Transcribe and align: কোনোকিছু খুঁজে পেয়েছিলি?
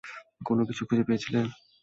কোনোকিছু 0.45 0.81
খুঁজে 0.87 1.03
পেয়েছিলি? 1.07 1.39